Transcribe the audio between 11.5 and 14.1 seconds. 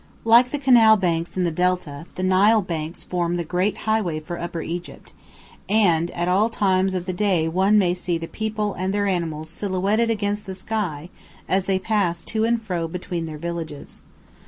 they pass to and fro between their villages.